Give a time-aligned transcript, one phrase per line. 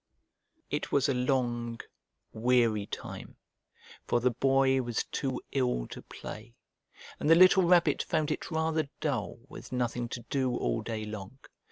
[0.71, 1.79] It was a long
[2.33, 3.35] weary time,
[4.07, 6.55] for the Boy was too ill to play,
[7.19, 11.37] and the little Rabbit found it rather dull with nothing to do all day long.